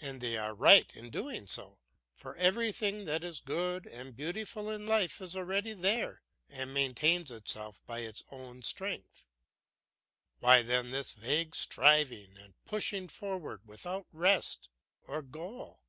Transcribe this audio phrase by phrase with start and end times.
[0.00, 1.78] And they are right in doing so;
[2.16, 7.80] for everything that is good and beautiful in life is already there and maintains itself
[7.86, 9.28] by its own strength.
[10.40, 14.70] Why then this vague striving and pushing forward without rest
[15.06, 15.84] or goal?